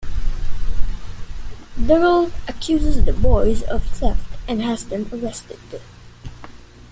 McDougal 1.77 2.31
accuses 2.47 3.03
the 3.05 3.13
boys 3.13 3.61
of 3.61 3.83
theft 3.85 4.35
and 4.47 4.59
has 4.63 4.83
them 4.85 5.07
arrested. 5.13 5.59